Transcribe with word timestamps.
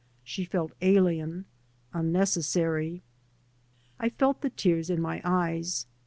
She 0.23 0.45
felt 0.45 0.71
alien, 0.81 1.45
unnecessary. 1.93 3.03
I 3.99 4.09
felt 4.09 4.41
the 4.41 4.49
tears 4.49 4.89
in 4.89 4.99
my 4.99 5.21
eyes. 5.23 5.85